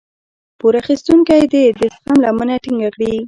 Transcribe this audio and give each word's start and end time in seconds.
پور 0.59 0.73
اخيستونکی 0.81 1.43
دې 1.53 1.63
د 1.77 1.79
زغم 1.93 2.17
لمنه 2.23 2.55
ټينګه 2.63 2.89
کړي. 2.95 3.11